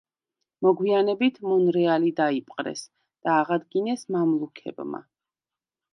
[0.67, 2.83] მოგვიანებით მონრეალი დაიპყრეს
[3.27, 5.07] და აღადგინეს მამლუქებმა.